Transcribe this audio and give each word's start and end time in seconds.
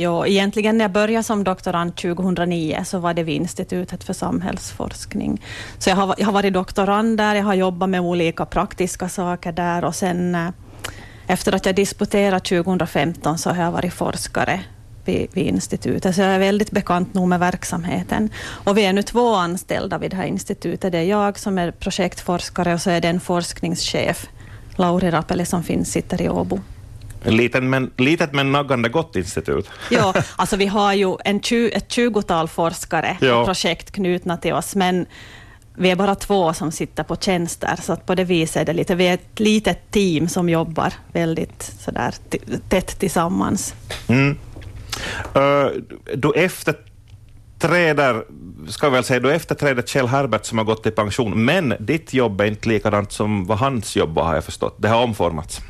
Jo, 0.00 0.26
egentligen 0.26 0.78
när 0.78 0.84
jag 0.84 0.92
började 0.92 1.22
som 1.22 1.44
doktorand 1.44 1.96
2009 1.96 2.82
så 2.84 2.98
var 2.98 3.14
det 3.14 3.22
vid 3.22 3.36
Institutet 3.36 4.04
för 4.04 4.12
samhällsforskning. 4.12 5.42
Så 5.78 5.90
jag 5.90 5.96
har, 5.96 6.14
jag 6.18 6.26
har 6.26 6.32
varit 6.32 6.52
doktorand 6.52 7.16
där, 7.16 7.34
jag 7.34 7.44
har 7.44 7.54
jobbat 7.54 7.88
med 7.88 8.00
olika 8.00 8.46
praktiska 8.46 9.08
saker 9.08 9.52
där 9.52 9.84
och 9.84 9.94
sen 9.94 10.34
eh, 10.34 10.48
efter 11.26 11.54
att 11.54 11.66
jag 11.66 11.74
disputerade 11.74 12.40
2015 12.40 13.38
så 13.38 13.50
har 13.50 13.64
jag 13.64 13.72
varit 13.72 13.92
forskare 13.92 14.60
vid, 15.04 15.28
vid, 15.32 15.46
institutet, 15.46 16.14
så 16.14 16.20
jag 16.20 16.30
är 16.30 16.38
väldigt 16.38 16.70
bekant 16.70 17.14
nog 17.14 17.28
med 17.28 17.40
verksamheten. 17.40 18.30
Och 18.64 18.78
vi 18.78 18.84
är 18.84 18.92
nu 18.92 19.02
två 19.02 19.34
anställda 19.34 19.98
vid 19.98 20.10
det 20.10 20.16
här 20.16 20.26
institutet. 20.26 20.92
Det 20.92 20.98
är 20.98 21.02
jag 21.02 21.38
som 21.38 21.58
är 21.58 21.70
projektforskare 21.70 22.74
och 22.74 22.80
så 22.80 22.90
är 22.90 23.00
det 23.00 23.08
en 23.08 23.20
forskningschef, 23.20 24.26
Lauri 24.76 25.10
Rapeli, 25.10 25.46
som 25.46 25.62
finns, 25.62 25.92
sitter 25.92 26.22
i 26.22 26.28
Åbo. 26.28 26.60
Liten 27.24 27.70
men, 27.70 27.90
litet 27.96 28.32
men 28.32 28.52
naggande 28.52 28.88
gott 28.88 29.16
institut. 29.16 29.70
Ja, 29.90 30.14
alltså 30.36 30.56
vi 30.56 30.66
har 30.66 30.94
ju 30.94 31.16
en 31.24 31.40
tju, 31.40 31.68
ett 31.68 31.92
tjugotal 31.92 32.48
forskare 32.48 33.16
ja. 33.20 33.44
projekt 33.44 33.90
knutna 33.90 34.36
till 34.36 34.52
oss, 34.52 34.74
men 34.74 35.06
vi 35.74 35.90
är 35.90 35.96
bara 35.96 36.14
två 36.14 36.52
som 36.52 36.72
sitter 36.72 37.02
på 37.04 37.16
tjänster, 37.16 37.78
så 37.82 37.92
att 37.92 38.06
på 38.06 38.14
det 38.14 38.24
viset 38.24 38.56
är 38.56 38.64
det 38.64 38.72
lite, 38.72 38.94
vi 38.94 39.08
är 39.08 39.14
ett 39.14 39.40
litet 39.40 39.90
team 39.90 40.28
som 40.28 40.48
jobbar 40.48 40.92
väldigt 41.12 41.72
sådär 41.80 42.14
tätt 42.68 42.98
tillsammans. 42.98 43.74
Mm. 44.08 44.36
Uh, 45.36 45.66
du 46.14 46.32
efterträder, 46.32 48.24
ska 48.68 48.90
väl 48.90 49.04
säga, 49.04 49.20
du 49.20 49.32
efterträder 49.32 49.82
Kjell 49.82 50.06
Herbert 50.06 50.44
som 50.44 50.58
har 50.58 50.64
gått 50.64 50.86
i 50.86 50.90
pension, 50.90 51.44
men 51.44 51.74
ditt 51.80 52.14
jobb 52.14 52.40
är 52.40 52.44
inte 52.44 52.68
likadant 52.68 53.12
som 53.12 53.46
vad 53.46 53.58
hans 53.58 53.96
jobb 53.96 54.14
var, 54.14 54.24
har 54.24 54.34
jag 54.34 54.44
förstått. 54.44 54.74
Det 54.78 54.88
har 54.88 55.02
omformats. 55.02 55.60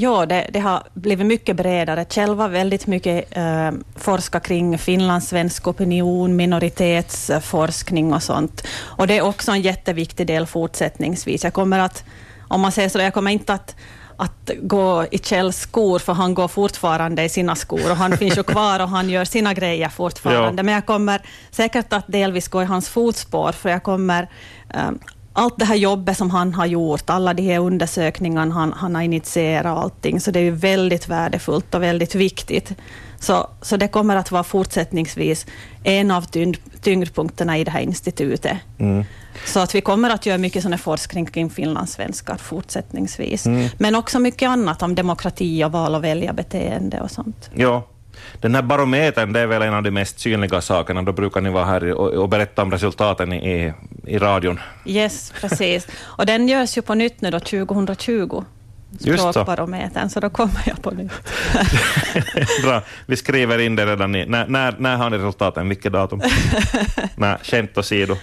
Ja, 0.00 0.26
det, 0.26 0.50
det, 0.52 0.60
har 0.60 0.82
blivit 0.94 1.26
mycket 1.26 1.56
bredare. 1.56 2.04
Kjell 2.08 2.34
var 2.34 2.48
väldigt 2.48 2.86
mycket 2.86 3.36
eh, 3.36 3.70
forska 3.96 4.40
kring 4.40 4.78
finlandssvensk 4.78 5.68
opinion, 5.68 6.36
minoritetsforskning 6.36 8.12
och 8.12 8.22
sånt. 8.22 8.66
Och 8.80 9.06
det 9.06 9.18
är 9.18 9.22
också 9.22 9.52
en 9.52 9.60
jätteviktig 9.60 10.26
del 10.26 10.46
fortsättningsvis. 10.46 11.44
Jag 11.44 11.52
kommer 11.52 11.78
att, 11.78 12.04
om 12.48 12.60
man 12.60 12.72
säger 12.72 12.88
så, 12.88 12.98
jag 12.98 13.14
kommer 13.14 13.30
inte 13.30 13.54
att 13.54 13.76
att 14.16 14.50
gå 14.62 15.06
i 15.10 15.18
Kjells 15.18 15.56
skor, 15.56 15.98
för 15.98 16.12
han 16.12 16.34
går 16.34 16.48
fortfarande 16.48 17.24
i 17.24 17.28
sina 17.28 17.54
skor 17.54 17.90
och 17.90 17.96
han 17.96 18.16
finns 18.16 18.38
ju 18.38 18.42
kvar 18.42 18.80
och 18.80 18.88
han 18.88 19.10
gör 19.10 19.24
sina 19.24 19.54
grejer 19.54 19.88
fortfarande. 19.88 20.60
Ja. 20.60 20.62
Men 20.62 20.74
jag 20.74 20.86
kommer 20.86 21.22
säkert 21.50 21.92
att 21.92 22.04
delvis 22.06 22.48
gå 22.48 22.62
i 22.62 22.64
hans 22.64 22.88
fotspår, 22.88 23.52
för 23.52 23.70
jag 23.70 23.82
kommer 23.82 24.28
um, 24.74 24.98
allt 25.32 25.58
det 25.58 25.64
här 25.64 25.76
jobbet 25.76 26.16
som 26.16 26.30
han 26.30 26.54
har 26.54 26.66
gjort, 26.66 27.10
alla 27.10 27.34
de 27.34 27.42
här 27.42 27.58
undersökningarna 27.58 28.54
han, 28.54 28.72
han 28.72 28.94
har 28.94 29.02
initierat 29.02 29.78
allting, 29.78 30.20
så 30.20 30.30
det 30.30 30.38
är 30.38 30.44
ju 30.44 30.50
väldigt 30.50 31.08
värdefullt 31.08 31.74
och 31.74 31.82
väldigt 31.82 32.14
viktigt. 32.14 32.72
Så, 33.20 33.50
så 33.62 33.76
det 33.76 33.88
kommer 33.88 34.16
att 34.16 34.30
vara 34.30 34.44
fortsättningsvis 34.44 35.46
en 35.84 36.10
av 36.10 36.22
tyngd, 36.22 36.56
tyngdpunkterna 36.80 37.58
i 37.58 37.64
det 37.64 37.70
här 37.70 37.80
institutet. 37.80 38.56
Mm. 38.78 39.04
Så 39.46 39.60
att 39.60 39.74
vi 39.74 39.80
kommer 39.80 40.10
att 40.10 40.26
göra 40.26 40.38
mycket 40.38 40.62
sån 40.62 40.78
forskning 40.78 41.26
kring 41.26 41.50
finlandssvenskar 41.50 42.36
fortsättningsvis. 42.36 43.46
Mm. 43.46 43.68
Men 43.78 43.94
också 43.94 44.18
mycket 44.18 44.48
annat 44.48 44.82
om 44.82 44.94
demokrati 44.94 45.64
och 45.64 45.72
val 45.72 45.94
och 45.94 46.04
väljarbeteende 46.04 47.00
och 47.00 47.10
sånt. 47.10 47.50
Ja, 47.54 47.86
den 48.40 48.54
här 48.54 48.62
barometern, 48.62 49.32
det 49.32 49.40
är 49.40 49.46
väl 49.46 49.62
en 49.62 49.74
av 49.74 49.82
de 49.82 49.90
mest 49.90 50.20
synliga 50.20 50.60
sakerna. 50.60 51.02
Då 51.02 51.12
brukar 51.12 51.40
ni 51.40 51.50
vara 51.50 51.64
här 51.64 51.92
och, 51.92 52.28
berätta 52.28 52.62
om 52.62 52.70
resultaten 52.70 53.32
i, 53.32 53.72
i 54.06 54.18
radion. 54.18 54.60
Yes, 54.84 55.32
precis. 55.40 55.86
Och 56.00 56.26
den 56.26 56.48
görs 56.48 56.78
ju 56.78 56.82
på 56.82 56.94
nytt 56.94 57.20
nu 57.20 57.30
då 57.30 57.40
2020 57.40 58.44
språkbarometern, 59.00 60.08
så. 60.08 60.12
så 60.12 60.20
då 60.20 60.30
kommer 60.30 60.62
jag 60.66 60.82
på 60.82 60.90
nytt. 60.90 61.12
Bra, 62.62 62.82
vi 63.06 63.16
skriver 63.16 63.58
in 63.58 63.76
det 63.76 63.86
redan 63.86 64.14
i... 64.14 64.26
När, 64.26 64.46
när, 64.46 64.74
när 64.78 64.96
har 64.96 65.10
ni 65.10 65.18
resultaten? 65.18 65.68
Vilket 65.68 65.92
datum? 65.92 66.22
Nej, 67.16 67.36
skämt 67.42 67.78
åsido. 67.78 68.16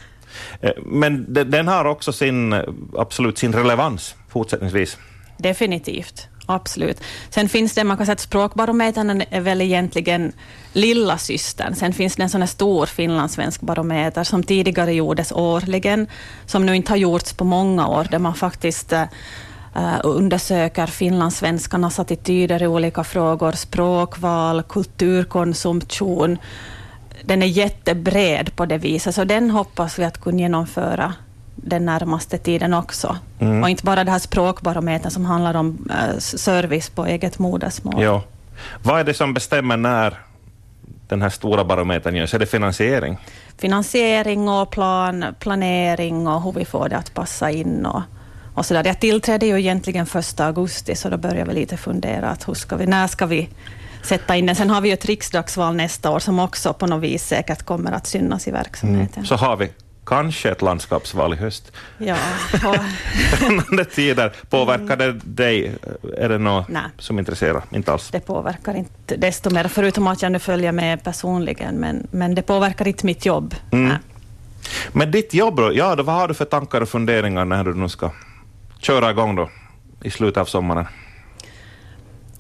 Eh, 0.62 0.72
men 0.86 1.34
den 1.34 1.68
har 1.68 1.86
också 1.86 2.14
sin, 2.14 2.56
absolut 2.98 3.38
sin 3.38 3.54
relevans 3.54 4.16
fortsättningsvis. 4.30 4.98
Definitivt. 5.38 6.28
Absolut. 6.46 7.02
Sen 7.30 7.50
finns 7.50 7.74
det, 7.74 7.84
man 7.84 7.98
kan 7.98 8.06
säga 8.06 8.14
att 8.14 8.20
språkbarometern 8.20 9.24
är 9.30 9.42
väl 9.42 9.62
egentligen 9.62 10.34
lilla 10.74 11.18
systern. 11.18 11.76
Sen 11.76 11.94
finns 11.94 12.16
det 12.16 12.24
en 12.24 12.30
sån 12.30 12.42
här 12.42 12.48
stor 12.48 12.86
finlandssvensk 12.86 13.62
barometer 13.62 14.24
som 14.24 14.44
tidigare 14.44 14.94
gjordes 14.94 15.32
årligen, 15.32 16.08
som 16.46 16.66
nu 16.66 16.76
inte 16.76 16.92
har 16.92 16.98
gjorts 16.98 17.34
på 17.34 17.44
många 17.44 17.88
år, 17.88 18.08
där 18.12 18.20
man 18.20 18.34
faktiskt 18.34 18.94
uh, 18.94 19.06
undersöker 20.04 20.88
finlandssvenskarnas 20.88 22.00
attityder 22.00 22.64
i 22.64 22.68
olika 22.68 23.04
frågor, 23.04 23.52
språkval, 23.52 24.64
kulturkonsumtion. 24.64 26.38
Den 27.24 27.44
är 27.44 27.48
jättebred 27.48 28.56
på 28.56 28.66
det 28.66 28.78
viset, 28.78 29.16
så 29.16 29.24
den 29.24 29.52
hoppas 29.52 30.00
vi 30.00 30.04
att 30.04 30.22
kunna 30.22 30.40
genomföra 30.40 31.14
den 31.66 31.86
närmaste 31.86 32.38
tiden 32.38 32.74
också. 32.74 33.18
Mm. 33.40 33.64
Och 33.64 33.70
inte 33.70 33.84
bara 33.84 34.04
det 34.04 34.12
här 34.12 34.20
språkbarometern 34.20 35.12
som 35.12 35.26
handlar 35.26 35.56
om 35.56 35.90
uh, 35.90 36.20
service 36.20 36.90
på 36.90 37.06
eget 37.06 37.40
modersmål. 37.40 38.04
Ja. 38.04 38.24
Vad 38.84 39.00
är 39.00 39.04
det 39.04 39.14
som 39.14 39.34
bestämmer 39.34 39.78
när 39.78 40.20
den 41.08 41.22
här 41.22 41.30
stora 41.30 41.66
barometern 41.66 42.16
görs? 42.16 42.34
Är 42.34 42.40
det 42.40 42.46
finansiering? 42.46 43.18
Finansiering 43.58 44.50
och 44.50 44.72
plan, 44.72 45.26
planering 45.40 46.28
och 46.28 46.42
hur 46.44 46.52
vi 46.52 46.66
får 46.66 46.90
det 46.90 46.98
att 46.98 47.14
passa 47.14 47.52
in. 47.52 47.86
Och, 47.86 48.02
och 48.54 48.66
så 48.66 48.74
där. 48.74 48.86
Jag 48.86 49.00
tillträdde 49.00 49.46
ju 49.46 49.60
egentligen 49.60 50.08
1 50.16 50.40
augusti, 50.40 50.96
så 50.96 51.10
då 51.10 51.18
börjar 51.18 51.46
vi 51.46 51.54
lite 51.54 51.78
fundera 51.78 52.30
att 52.30 52.48
hur 52.48 52.54
ska 52.54 52.76
vi, 52.76 52.86
när 52.86 53.08
ska 53.08 53.26
vi 53.26 53.50
sätta 54.04 54.36
in 54.36 54.46
den. 54.46 54.56
Sen 54.56 54.70
har 54.70 54.82
vi 54.82 54.90
ju 54.90 54.94
ett 54.94 55.06
riksdagsval 55.06 55.76
nästa 55.76 56.12
år 56.12 56.20
som 56.20 56.40
också 56.40 56.74
på 56.74 56.88
något 56.88 57.04
vis 57.04 57.28
säkert 57.28 57.64
kommer 57.64 57.92
att 57.92 58.08
synas 58.08 58.48
i 58.48 58.52
verksamheten. 58.52 59.14
Mm. 59.16 59.26
Så 59.26 59.36
har 59.36 59.58
vi 59.58 59.70
kanske 60.06 60.52
ett 60.52 60.62
landskapsval 60.62 61.34
i 61.34 61.38
höst. 61.38 61.72
Ja. 61.98 62.16
Spännande 63.38 63.86
tider. 63.96 64.34
Påverkar 64.50 64.98
det 64.98 65.12
dig? 65.24 65.76
Är 66.18 66.30
det 66.30 66.38
något 66.38 66.68
Nej. 66.68 66.84
som 66.98 67.20
intresserar? 67.20 67.64
Inte 67.72 67.92
alls? 67.92 68.10
Det 68.12 68.20
påverkar 68.20 68.74
inte 68.74 69.16
desto 69.16 69.50
mer, 69.50 69.68
förutom 69.68 70.08
att 70.08 70.22
jag 70.22 70.32
nu 70.32 70.40
följer 70.40 70.72
med 70.72 71.04
personligen, 71.04 71.76
men, 71.76 72.08
men 72.12 72.36
det 72.36 72.42
påverkar 72.42 72.88
inte 72.88 73.06
mitt 73.06 73.26
jobb. 73.26 73.56
Mm. 73.72 73.94
Men 74.92 75.12
ditt 75.12 75.34
jobb 75.34 75.56
då? 75.56 75.74
Ja, 75.74 75.96
då, 75.96 76.04
vad 76.04 76.16
har 76.16 76.28
du 76.28 76.34
för 76.34 76.46
tankar 76.46 76.82
och 76.82 76.90
funderingar 76.90 77.46
när 77.46 77.64
du 77.64 77.74
nu 77.74 77.90
ska 77.90 78.12
köra 78.80 79.12
igång 79.12 79.36
då 79.36 79.50
i 80.04 80.12
slutet 80.12 80.38
av 80.38 80.46
sommaren? 80.46 80.86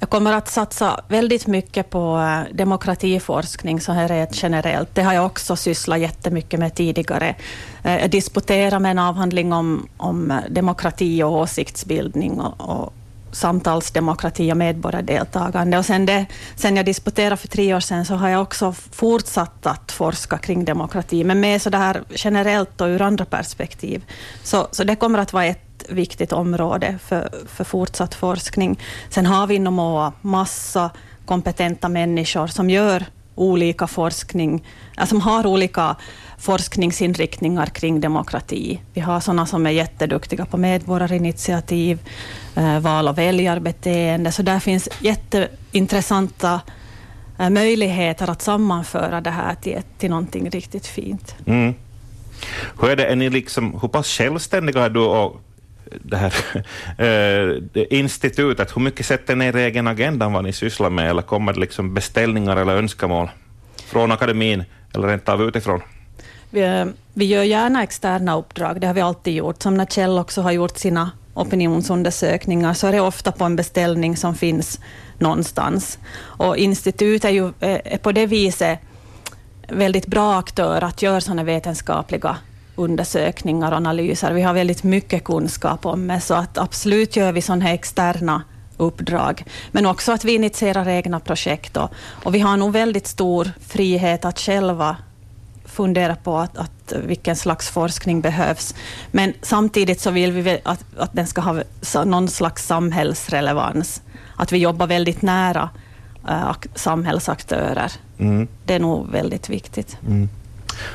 Jag 0.05 0.09
kommer 0.09 0.33
att 0.33 0.47
satsa 0.47 0.99
väldigt 1.07 1.47
mycket 1.47 1.89
på 1.89 2.17
eh, 2.17 2.55
demokratiforskning 2.55 3.81
så 3.81 3.91
här 3.91 4.07
rent 4.07 4.43
generellt. 4.43 4.95
Det 4.95 5.01
har 5.01 5.13
jag 5.13 5.25
också 5.25 5.55
sysslat 5.55 5.99
jättemycket 5.99 6.59
med 6.59 6.75
tidigare. 6.75 7.35
Eh, 7.83 7.97
jag 7.97 8.09
disputerade 8.09 8.79
med 8.79 8.91
en 8.91 8.99
avhandling 8.99 9.53
om, 9.53 9.87
om 9.97 10.39
demokrati 10.49 11.23
och 11.23 11.31
åsiktsbildning 11.31 12.39
och, 12.39 12.69
och 12.69 12.93
samtalsdemokrati 13.35 14.51
och 14.51 14.57
medborgardeltagande. 14.57 15.77
Och 15.77 15.85
sen, 15.85 16.05
det, 16.05 16.25
sen 16.55 16.75
jag 16.75 16.85
disputerade 16.85 17.37
för 17.37 17.47
tre 17.47 17.75
år 17.75 17.79
sedan 17.79 18.05
så 18.05 18.15
har 18.15 18.29
jag 18.29 18.41
också 18.41 18.71
fortsatt 18.91 19.65
att 19.65 19.91
forska 19.91 20.37
kring 20.37 20.65
demokrati, 20.65 21.23
men 21.23 21.39
mer 21.39 21.59
så 21.59 21.69
där 21.69 22.03
generellt 22.09 22.81
och 22.81 22.87
ur 22.87 23.01
andra 23.01 23.25
perspektiv. 23.25 24.05
Så, 24.43 24.67
så 24.71 24.83
det 24.83 24.95
kommer 24.95 25.19
att 25.19 25.33
vara 25.33 25.45
ett 25.45 25.85
viktigt 25.89 26.33
område 26.33 26.99
för, 27.03 27.29
för 27.47 27.63
fortsatt 27.63 28.15
forskning. 28.15 28.79
Sen 29.09 29.25
har 29.25 29.47
vi 29.47 29.55
inom 29.55 29.73
MOA 29.73 30.13
massa 30.21 30.89
kompetenta 31.25 31.89
människor 31.89 32.47
som 32.47 32.69
gör 32.69 33.05
olika 33.35 33.87
forskning, 33.87 34.63
äh, 34.97 35.05
som 35.05 35.21
har 35.21 35.45
olika 35.45 35.95
forskningsinriktningar 36.37 37.65
kring 37.65 38.01
demokrati. 38.01 38.81
Vi 38.93 39.01
har 39.01 39.19
sådana 39.19 39.45
som 39.45 39.65
är 39.65 39.71
jätteduktiga 39.71 40.45
på 40.45 40.57
medborgarinitiativ, 40.57 41.99
äh, 42.55 42.79
val 42.79 43.07
och 43.07 43.17
väljarbeteende, 43.17 44.31
så 44.31 44.41
där 44.41 44.59
finns 44.59 44.89
jätteintressanta 44.99 46.61
äh, 47.39 47.49
möjligheter 47.49 48.29
att 48.29 48.41
sammanföra 48.41 49.21
det 49.21 49.29
här 49.31 49.55
till, 49.55 49.81
till 49.97 50.09
någonting 50.09 50.49
riktigt 50.49 50.87
fint. 50.87 51.35
Mm. 51.45 51.73
Hur, 52.81 52.89
är 52.89 52.95
det, 52.95 53.05
är 53.05 53.15
ni 53.15 53.29
liksom, 53.29 53.79
hur 53.81 53.87
pass 53.87 54.07
självständiga 54.07 54.85
är 54.85 54.89
du 54.89 54.99
och 54.99 55.41
det 56.01 56.17
här 56.17 56.33
eh, 57.75 57.87
institutet, 57.89 58.75
hur 58.75 58.81
mycket 58.81 59.05
sätter 59.05 59.35
ni 59.35 59.45
er 59.45 59.55
egen 59.55 59.87
agendan 59.87 60.33
vad 60.33 60.43
ni 60.43 60.53
sysslar 60.53 60.89
med, 60.89 61.09
eller 61.09 61.21
kommer 61.21 61.53
det 61.53 61.59
liksom 61.59 61.93
beställningar 61.93 62.57
eller 62.57 62.75
önskemål 62.75 63.29
från 63.87 64.11
akademin 64.11 64.63
eller 64.93 65.07
rent 65.07 65.29
av 65.29 65.41
utifrån? 65.41 65.81
Vi, 66.49 66.61
eh, 66.61 66.85
vi 67.13 67.25
gör 67.25 67.43
gärna 67.43 67.83
externa 67.83 68.37
uppdrag, 68.37 68.81
det 68.81 68.87
har 68.87 68.93
vi 68.93 69.01
alltid 69.01 69.33
gjort. 69.35 69.61
Som 69.61 69.77
när 69.77 69.85
Kjell 69.85 70.19
också 70.19 70.41
har 70.41 70.51
gjort 70.51 70.77
sina 70.77 71.11
opinionsundersökningar, 71.33 72.73
så 72.73 72.87
är 72.87 72.91
det 72.91 73.01
ofta 73.01 73.31
på 73.31 73.43
en 73.43 73.55
beställning 73.55 74.17
som 74.17 74.35
finns 74.35 74.79
någonstans. 75.17 75.99
Och 76.17 76.57
institutet 76.57 77.25
är 77.25 77.33
ju 77.33 77.45
eh, 77.45 77.79
är 77.85 77.97
på 77.97 78.11
det 78.11 78.25
viset 78.25 78.79
väldigt 79.67 80.07
bra 80.07 80.39
aktör 80.39 80.83
att 80.83 81.01
göra 81.01 81.21
sådana 81.21 81.43
vetenskapliga 81.43 82.37
undersökningar 82.75 83.71
och 83.71 83.77
analyser. 83.77 84.31
Vi 84.33 84.41
har 84.41 84.53
väldigt 84.53 84.83
mycket 84.83 85.23
kunskap 85.23 85.85
om 85.85 86.07
det, 86.07 86.21
så 86.21 86.33
att 86.33 86.57
absolut 86.57 87.15
gör 87.15 87.31
vi 87.31 87.41
sådana 87.41 87.65
här 87.65 87.73
externa 87.73 88.43
uppdrag. 88.77 89.43
Men 89.71 89.85
också 89.85 90.11
att 90.11 90.25
vi 90.25 90.35
initierar 90.35 90.87
egna 90.87 91.19
projekt 91.19 91.77
och, 91.77 91.89
och 92.23 92.35
vi 92.35 92.39
har 92.39 92.57
nog 92.57 92.73
väldigt 92.73 93.07
stor 93.07 93.51
frihet 93.67 94.25
att 94.25 94.39
själva 94.39 94.97
fundera 95.65 96.15
på 96.15 96.37
att, 96.37 96.57
att 96.57 96.93
vilken 97.05 97.35
slags 97.35 97.69
forskning 97.69 98.21
behövs. 98.21 98.75
Men 99.11 99.33
samtidigt 99.41 100.01
så 100.01 100.11
vill 100.11 100.31
vi 100.31 100.59
att, 100.63 100.85
att 100.97 101.13
den 101.13 101.27
ska 101.27 101.41
ha 101.41 101.63
någon 102.05 102.27
slags 102.27 102.67
samhällsrelevans. 102.67 104.01
Att 104.35 104.51
vi 104.51 104.57
jobbar 104.57 104.87
väldigt 104.87 105.21
nära 105.21 105.69
äh, 106.27 106.55
samhällsaktörer. 106.75 107.91
Mm. 108.17 108.47
Det 108.65 108.73
är 108.73 108.79
nog 108.79 109.11
väldigt 109.11 109.49
viktigt. 109.49 109.97
Mm. 110.07 110.29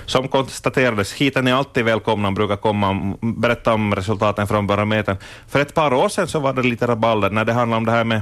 Som 0.06 0.28
konstaterades, 0.28 1.12
hit 1.12 1.36
är 1.36 1.42
ni 1.42 1.52
alltid 1.52 1.84
välkomna 1.84 2.28
och 2.28 2.34
brukar 2.34 2.56
komma 2.56 2.90
och 2.90 3.26
berätta 3.26 3.74
om 3.74 3.94
resultaten 3.94 4.46
från 4.46 4.66
barometern. 4.66 5.16
För 5.48 5.60
ett 5.60 5.74
par 5.74 5.94
år 5.94 6.08
sedan 6.08 6.28
så 6.28 6.40
var 6.40 6.52
det 6.52 6.62
lite 6.62 6.86
rabalder 6.86 7.30
när 7.30 7.44
det 7.44 7.52
handlade 7.52 7.78
om 7.78 7.86
det 7.86 7.92
här 7.92 8.04
med 8.04 8.20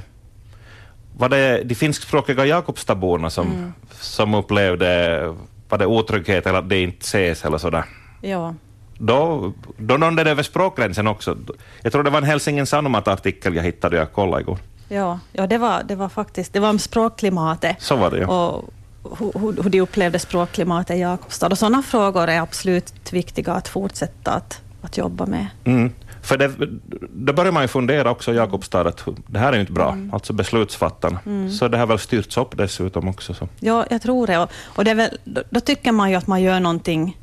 var 1.18 1.28
det 1.28 1.62
de 1.64 1.74
finskspråkiga 1.74 2.46
Jakobstaborna 2.46 3.30
som, 3.30 3.46
mm. 3.46 3.72
som 3.90 4.34
upplevde 4.34 5.20
var 5.68 5.78
det 5.78 5.86
otrygghet 5.86 6.46
eller 6.46 6.58
att 6.58 6.68
det 6.68 6.82
inte 6.82 7.04
ses 7.04 7.44
eller 7.44 7.58
sådär? 7.58 7.84
Ja. 8.20 8.54
Då, 8.98 9.52
då 9.76 9.96
nådde 9.96 10.24
det 10.24 10.30
över 10.30 10.42
språkgränsen 10.42 11.06
också. 11.06 11.36
Jag 11.82 11.92
tror 11.92 12.02
det 12.02 12.10
var 12.10 12.18
en 12.18 12.24
Helsingin 12.24 12.66
Sanomat-artikel 12.66 13.54
jag 13.54 13.62
hittade 13.62 13.96
jag 13.96 14.12
kollade 14.12 14.42
igår. 14.42 14.58
Ja, 14.88 15.18
ja 15.32 15.46
det, 15.46 15.58
var, 15.58 15.82
det 15.82 15.94
var 15.94 16.08
faktiskt 16.08 16.52
det 16.52 16.60
var 16.60 16.70
om 16.70 16.78
språkklimatet. 16.78 17.76
Så 17.78 17.96
var 17.96 18.10
det, 18.10 18.18
ja. 18.18 18.26
Och 18.26 18.70
hur, 19.18 19.62
hur 19.62 19.70
de 19.70 19.80
upplevde 19.80 20.18
språkklimatet 20.18 20.96
i 20.96 21.00
Jakobstad. 21.00 21.46
Och 21.46 21.58
sådana 21.58 21.82
frågor 21.82 22.28
är 22.28 22.40
absolut 22.40 23.12
viktiga 23.12 23.52
att 23.52 23.68
fortsätta 23.68 24.32
att, 24.32 24.60
att 24.82 24.96
jobba 24.96 25.26
med. 25.26 25.46
Mm. 25.64 25.92
För 26.22 26.36
det, 26.36 26.52
då 27.12 27.32
börjar 27.32 27.52
man 27.52 27.62
ju 27.62 27.68
fundera 27.68 28.10
också 28.10 28.32
i 28.32 28.36
Jakobstad 28.36 28.80
att 28.80 29.04
det 29.26 29.38
här 29.38 29.48
är 29.48 29.54
ju 29.54 29.60
inte 29.60 29.72
bra, 29.72 29.92
mm. 29.92 30.14
alltså 30.14 30.32
beslutsfattarna. 30.32 31.20
Mm. 31.26 31.50
Så 31.50 31.68
det 31.68 31.78
har 31.78 31.86
väl 31.86 31.98
styrts 31.98 32.36
upp 32.36 32.56
dessutom 32.56 33.08
också. 33.08 33.34
Så. 33.34 33.48
Ja, 33.60 33.86
jag 33.90 34.02
tror 34.02 34.26
det. 34.26 34.38
Och, 34.38 34.50
och 34.64 34.84
det 34.84 34.94
väl, 34.94 35.18
då, 35.24 35.42
då, 35.50 35.60
tycker 35.60 35.92
man 35.92 36.10
ju 36.10 36.16
att 36.16 36.26
man 36.26 36.42
gör 36.42 36.60
någonting 36.60 37.18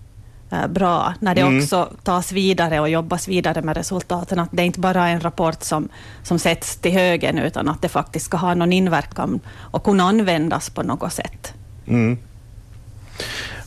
eh, 0.51 0.67
bra, 0.67 1.13
när 1.19 1.35
det 1.35 1.41
mm. 1.41 1.59
också 1.59 1.89
tas 2.03 2.31
vidare 2.31 2.79
och 2.79 2.89
jobbas 2.89 3.27
vidare 3.27 3.61
med 3.61 3.77
resultaten. 3.77 4.39
Att 4.39 4.49
det 4.51 4.63
inte 4.63 4.79
bara 4.79 5.09
är 5.09 5.13
en 5.13 5.21
rapport 5.21 5.63
som, 5.63 5.89
som 6.23 6.39
sätts 6.39 6.77
till 6.77 6.91
högen, 6.91 7.39
utan 7.39 7.69
att 7.69 7.81
det 7.81 7.89
faktiskt 7.89 8.25
ska 8.25 8.37
ha 8.37 8.53
någon 8.53 8.73
inverkan 8.73 9.39
och 9.55 9.83
kunna 9.83 10.03
användas 10.03 10.69
på 10.69 10.83
något 10.83 11.13
sätt. 11.13 11.53
Mm. 11.87 12.17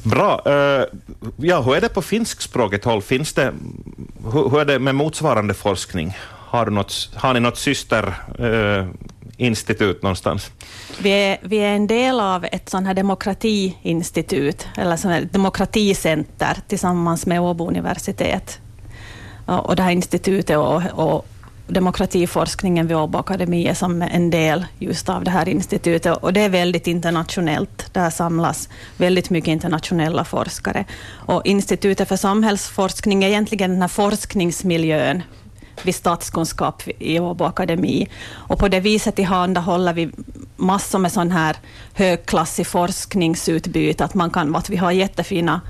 Bra. 0.02 0.42
Eh, 0.46 0.84
ja, 1.36 1.60
hur 1.60 1.76
är 1.76 1.80
det 1.80 1.88
på 1.88 2.02
finskspråkigt 2.02 2.84
håll? 2.84 3.02
Finns 3.02 3.32
det, 3.32 3.52
hur, 4.32 4.60
är 4.60 4.64
det 4.64 4.78
med 4.78 4.94
motsvarande 4.94 5.54
forskning? 5.54 6.16
Har, 6.28 6.66
något, 6.66 7.10
har 7.14 7.34
ni 7.34 7.40
något 7.40 7.58
systerinstitut 7.58 9.96
eh, 9.96 10.02
någonstans? 10.02 10.50
Vi 10.98 11.10
är, 11.10 11.38
vi 11.42 11.56
är 11.56 11.74
en 11.74 11.86
del 11.86 12.20
av 12.20 12.46
ett 12.52 12.68
sånt 12.68 12.86
här 12.86 12.94
demokratiinstitut, 12.94 14.66
eller 14.76 14.96
sån 14.96 15.10
här 15.10 15.28
demokraticenter, 15.32 16.56
tillsammans 16.68 17.26
med 17.26 17.40
Åbo 17.40 17.68
universitet. 17.68 18.58
Och 19.46 19.76
det 19.76 19.82
här 19.82 19.90
institutet 19.90 20.56
och, 20.56 20.82
och 20.94 21.26
demokratiforskningen 21.68 22.86
vid 22.86 22.96
Åbo 22.96 23.18
Akademi 23.18 23.66
är 23.66 23.74
som 23.74 24.02
en 24.02 24.30
del 24.30 24.66
just 24.78 25.08
av 25.08 25.24
det 25.24 25.30
här 25.30 25.48
institutet. 25.48 26.16
Och 26.16 26.32
det 26.32 26.40
är 26.40 26.48
väldigt 26.48 26.86
internationellt. 26.86 27.94
Där 27.94 28.10
samlas 28.10 28.68
väldigt 28.96 29.30
mycket 29.30 29.48
internationella 29.48 30.24
forskare. 30.24 30.84
Och 31.10 31.46
Institutet 31.46 32.08
för 32.08 32.16
samhällsforskning 32.16 33.24
är 33.24 33.28
egentligen 33.28 33.70
den 33.70 33.80
här 33.80 33.88
forskningsmiljön 33.88 35.22
vid 35.82 35.94
statskunskap 35.94 36.82
i 36.98 37.20
Åbo 37.20 37.44
Akademi. 37.44 38.08
Och 38.32 38.58
på 38.58 38.68
det 38.68 38.80
viset 38.80 39.16
tillhandahåller 39.16 39.92
vi 39.92 40.10
massor 40.56 40.98
med 40.98 41.12
sån 41.12 41.30
här 41.30 41.56
högklassig 41.94 42.66
forskningsutbyte. 42.66 44.04
Att, 44.04 44.14
man 44.14 44.30
kan, 44.30 44.56
att 44.56 44.70
vi 44.70 44.76
har 44.76 44.92
jättefina 44.92 45.60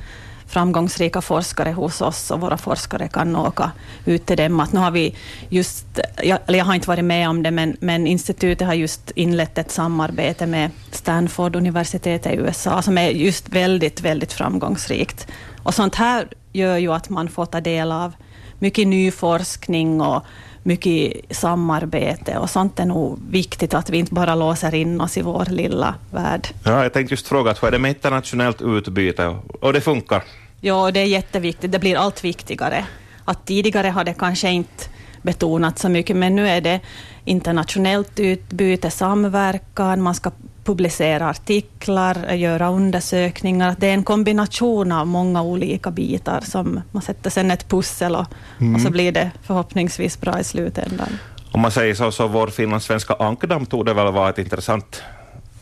framgångsrika 0.49 1.21
forskare 1.21 1.73
hos 1.73 2.01
oss 2.01 2.31
och 2.31 2.41
våra 2.41 2.57
forskare 2.57 3.09
kan 3.09 3.37
åka 3.37 3.71
ut 4.05 4.27
till 4.27 4.37
dem. 4.37 4.61
Att 4.61 4.73
nu 4.73 4.81
har 4.81 4.91
vi 4.91 5.15
just, 5.49 5.87
jag, 6.23 6.39
jag 6.47 6.65
har 6.65 6.75
inte 6.75 6.89
varit 6.89 7.05
med 7.05 7.29
om 7.29 7.43
det, 7.43 7.51
men, 7.51 7.77
men 7.81 8.07
institutet 8.07 8.67
har 8.67 8.75
just 8.75 9.11
inlett 9.11 9.59
ett 9.59 9.71
samarbete 9.71 10.47
med 10.47 10.71
Stanford 10.91 11.57
universitetet 11.57 12.33
i 12.33 12.37
USA, 12.37 12.83
som 12.83 12.99
är 12.99 13.09
just 13.11 13.49
väldigt, 13.49 14.01
väldigt 14.01 14.33
framgångsrikt. 14.33 15.27
Och 15.63 15.75
sånt 15.75 15.95
här 15.95 16.29
gör 16.53 16.77
ju 16.77 16.93
att 16.93 17.09
man 17.09 17.29
får 17.29 17.47
ta 17.47 17.61
del 17.61 17.93
av 17.93 18.13
mycket 18.59 18.87
ny 18.87 19.11
forskning 19.11 20.01
och 20.01 20.23
mycket 20.63 21.37
samarbete 21.37 22.39
och 22.39 22.51
sånt 22.51 22.81
är 22.81 22.85
nog 22.85 23.19
viktigt, 23.31 23.75
att 23.75 23.91
vi 23.91 23.99
inte 23.99 24.15
bara 24.15 24.35
låser 24.35 24.75
in 24.75 25.01
oss 25.01 25.17
i 25.17 25.23
vår 25.23 25.45
lilla 25.45 25.95
värld. 26.11 26.49
Ja, 26.65 26.83
jag 26.83 26.93
tänkte 26.93 27.13
just 27.13 27.29
fråga, 27.29 27.55
hur 27.61 27.69
är 27.69 27.73
det 27.73 27.79
med 27.79 27.89
internationellt 27.89 28.63
utbyte? 28.63 29.37
Och 29.61 29.73
det 29.73 29.81
funkar? 29.81 30.23
Ja, 30.61 30.91
det 30.91 31.01
är 31.01 31.05
jätteviktigt. 31.05 31.73
Det 31.73 31.79
blir 31.79 31.97
allt 31.97 32.25
viktigare. 32.25 32.85
Att 33.25 33.47
tidigare 33.47 33.89
har 33.89 34.05
det 34.05 34.15
kanske 34.15 34.51
inte 34.51 34.85
betonats 35.23 35.83
så 35.83 35.89
mycket, 35.89 36.17
men 36.17 36.37
nu 36.37 36.49
är 36.49 36.61
det 36.61 36.81
internationellt 37.25 38.21
utbyte, 38.21 38.91
samverkan, 38.91 40.03
man 40.03 40.15
ska 40.15 40.31
publicera 40.69 41.29
artiklar, 41.29 42.33
göra 42.35 42.69
undersökningar. 42.69 43.77
Det 43.79 43.87
är 43.87 43.93
en 43.93 44.03
kombination 44.03 44.93
av 44.93 45.07
många 45.07 45.43
olika 45.43 45.91
bitar 45.91 46.41
som 46.41 46.81
man 46.93 47.03
sätter 47.03 47.31
sen 47.31 47.51
ett 47.51 47.69
pussel 47.69 48.17
och, 48.17 48.27
mm. 48.61 48.75
och 48.75 48.81
så 48.81 48.91
blir 48.91 49.13
det 49.13 49.31
förhoppningsvis 49.43 50.21
bra 50.21 50.41
i 50.41 50.45
slutändan. 50.45 51.09
Om 51.53 51.61
man 51.61 51.71
säger 51.71 51.95
så, 51.95 52.11
så 52.11 52.29
vår 52.29 52.47
finlandssvenska 52.47 53.15
ankdamm 53.15 53.67
tog 53.67 53.87
det 53.87 53.95
väl 53.95 54.13
vara 54.13 54.31
ett 54.31 54.39
intressant 54.39 55.03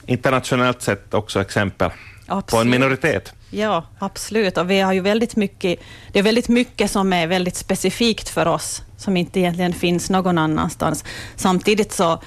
internationellt 0.07 0.83
sett 0.83 1.15
också 1.15 1.41
exempel 1.41 1.91
absolut. 2.27 2.51
på 2.51 2.57
en 2.57 2.71
minoritet. 2.71 3.33
Ja, 3.51 3.85
absolut. 3.99 4.59
Och 4.59 4.71
vi 4.71 4.81
har 4.81 4.93
ju 4.93 5.01
väldigt 5.01 5.37
mycket, 5.37 5.81
det 6.13 6.19
är 6.19 6.23
väldigt 6.23 6.49
mycket 6.49 6.91
som 6.91 7.13
är 7.13 7.27
väldigt 7.27 7.57
specifikt 7.57 8.29
för 8.29 8.49
oss, 8.49 8.83
som 8.97 9.17
inte 9.17 9.41
egentligen 9.41 9.73
finns 9.73 10.11
någon 10.11 10.39
annanstans. 10.39 11.05
Samtidigt 11.37 11.93
så 11.93 12.21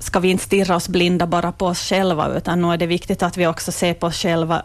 ska 0.00 0.20
vi 0.20 0.28
inte 0.30 0.44
stirra 0.44 0.76
oss 0.76 0.88
blinda 0.88 1.26
bara 1.26 1.52
på 1.52 1.66
oss 1.66 1.80
själva, 1.80 2.28
utan 2.36 2.62
nu 2.62 2.72
är 2.72 2.76
det 2.76 2.86
viktigt 2.86 3.22
att 3.22 3.36
vi 3.36 3.46
också 3.46 3.72
ser 3.72 3.94
på 3.94 4.06
oss 4.06 4.16
själva 4.16 4.62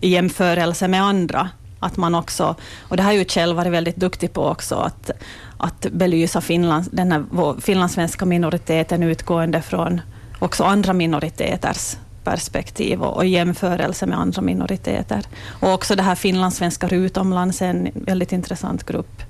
i 0.00 0.08
jämförelse 0.08 0.88
med 0.88 1.02
andra. 1.02 1.48
Att 1.80 1.96
man 1.96 2.14
också, 2.14 2.54
och 2.80 2.96
det 2.96 3.02
har 3.02 3.12
ju 3.12 3.24
Kjell 3.24 3.54
varit 3.54 3.72
väldigt 3.72 3.96
duktig 3.96 4.32
på 4.32 4.44
också, 4.44 4.74
att, 4.74 5.10
att 5.56 5.86
belysa 5.92 6.40
Finland, 6.40 6.88
den 6.90 7.12
här 7.12 7.60
finlandssvenska 7.60 8.26
minoriteten 8.26 9.02
utgående 9.02 9.62
från 9.62 10.00
också 10.38 10.64
andra 10.64 10.92
minoriteters 10.92 11.96
perspektiv 12.24 13.02
och, 13.02 13.16
och 13.16 13.26
jämförelse 13.26 14.06
med 14.06 14.18
andra 14.18 14.42
minoriteter. 14.42 15.22
Och 15.60 15.72
också 15.72 15.96
det 15.96 16.02
här 16.02 16.14
finlandssvenskar 16.14 16.94
utomlands 16.94 17.62
är 17.62 17.66
en 17.66 17.88
väldigt 17.94 18.32
intressant 18.32 18.86
grupp 18.86 19.22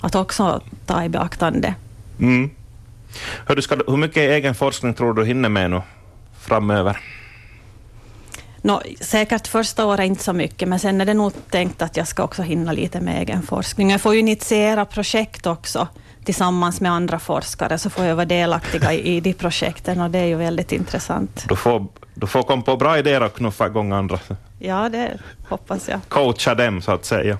att 0.00 0.14
också 0.14 0.60
ta 0.86 1.04
i 1.04 1.08
beaktande. 1.08 1.74
Mm. 2.20 2.50
Hur, 3.46 3.60
ska, 3.60 3.76
hur 3.86 3.96
mycket 3.96 4.16
egen 4.16 4.54
forskning 4.54 4.94
tror 4.94 5.14
du 5.14 5.24
hinner 5.24 5.48
med 5.48 5.70
nu 5.70 5.82
framöver? 6.40 6.98
No, 8.62 8.80
säkert 9.00 9.46
första 9.46 9.86
året 9.86 10.06
inte 10.06 10.24
så 10.24 10.32
mycket, 10.32 10.68
men 10.68 10.78
sen 10.78 11.00
är 11.00 11.04
det 11.04 11.14
nog 11.14 11.32
tänkt 11.50 11.82
att 11.82 11.96
jag 11.96 12.08
ska 12.08 12.22
också 12.22 12.42
hinna 12.42 12.72
lite 12.72 13.00
med 13.00 13.22
egen 13.22 13.42
forskning. 13.42 13.90
Jag 13.90 14.00
får 14.00 14.14
ju 14.14 14.20
initiera 14.20 14.84
projekt 14.84 15.46
också 15.46 15.88
tillsammans 16.24 16.80
med 16.80 16.92
andra 16.92 17.18
forskare, 17.18 17.78
så 17.78 17.90
får 17.90 18.04
jag 18.04 18.16
vara 18.16 18.26
delaktig 18.26 18.84
i, 18.84 19.16
i 19.16 19.20
de 19.20 19.32
projekten 19.32 20.00
och 20.00 20.10
det 20.10 20.18
är 20.18 20.26
ju 20.26 20.36
väldigt 20.36 20.72
intressant. 20.72 21.44
Du 21.48 21.56
får, 21.56 21.86
du 22.14 22.26
får 22.26 22.42
komma 22.42 22.62
på 22.62 22.76
bra 22.76 22.98
idéer 22.98 23.22
och 23.22 23.34
knuffa 23.34 23.66
igång 23.66 23.92
andra. 23.92 24.18
Ja, 24.58 24.88
det 24.88 25.18
hoppas 25.48 25.88
jag. 25.88 26.00
Coacha 26.08 26.54
dem, 26.54 26.82
så 26.82 26.92
att 26.92 27.04
säga. 27.04 27.36